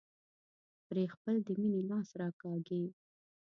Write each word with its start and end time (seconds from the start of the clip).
پرې 0.87 1.03
خپل 1.13 1.35
د 1.45 1.47
مينې 1.59 1.81
لاس 1.89 2.09
راکاږي. 2.19 2.83